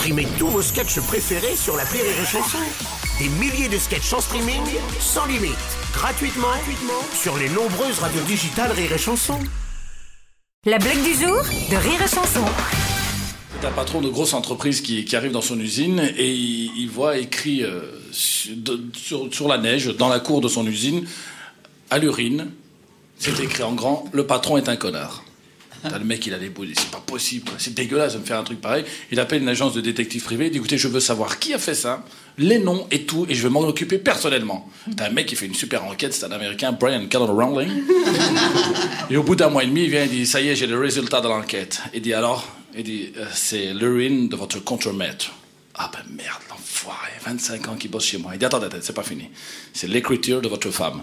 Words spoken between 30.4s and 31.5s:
il dit, écoutez, je veux savoir